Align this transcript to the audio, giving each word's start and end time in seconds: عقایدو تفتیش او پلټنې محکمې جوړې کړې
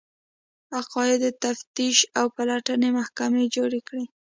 عقایدو 0.79 1.29
تفتیش 1.43 1.97
او 2.19 2.25
پلټنې 2.35 2.89
محکمې 2.99 3.43
جوړې 3.55 3.81
کړې 3.87 4.05